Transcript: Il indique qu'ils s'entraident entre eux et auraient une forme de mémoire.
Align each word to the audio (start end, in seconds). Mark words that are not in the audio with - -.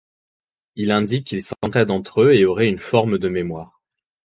Il 0.75 0.89
indique 0.89 1.27
qu'ils 1.27 1.43
s'entraident 1.43 1.91
entre 1.91 2.23
eux 2.23 2.33
et 2.33 2.43
auraient 2.43 2.69
une 2.69 2.79
forme 2.79 3.19
de 3.19 3.29
mémoire. 3.29 3.79